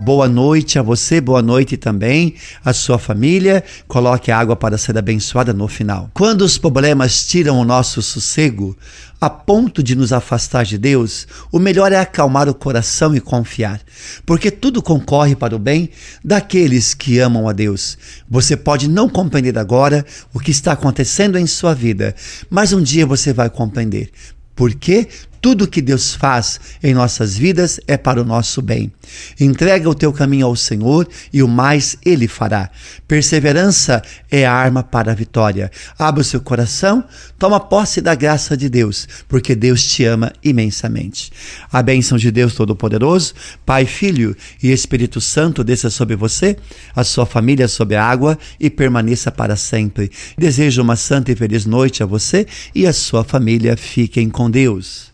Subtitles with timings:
[0.00, 3.64] Boa noite a você, boa noite também à sua família.
[3.88, 6.08] Coloque a água para ser abençoada no final.
[6.14, 8.76] Quando os problemas tiram o nosso sossego,
[9.20, 13.80] a ponto de nos afastar de Deus, o melhor é acalmar o coração e confiar,
[14.24, 15.90] porque tudo concorre para o bem
[16.24, 17.98] daqueles que amam a Deus.
[18.30, 22.14] Você pode não compreender agora o que está acontecendo em sua vida,
[22.48, 24.12] mas um dia você vai compreender.
[24.54, 25.08] Porque
[25.40, 28.92] tudo que Deus faz em nossas vidas é para o nosso bem.
[29.40, 32.70] Entrega o teu caminho ao Senhor e o mais Ele fará.
[33.06, 35.70] Perseverança é a arma para a vitória.
[35.98, 37.04] Abra o seu coração,
[37.38, 41.30] toma posse da graça de Deus, porque Deus te ama imensamente.
[41.72, 43.34] A bênção de Deus Todo-Poderoso,
[43.64, 46.56] Pai, Filho e Espírito Santo desça sobre você,
[46.94, 50.10] a sua família sobre a água e permaneça para sempre.
[50.36, 53.76] Desejo uma santa e feliz noite a você e a sua família.
[53.76, 55.08] Fiquem com Deus.